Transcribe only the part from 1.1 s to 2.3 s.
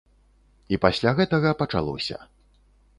гэтага пачалося.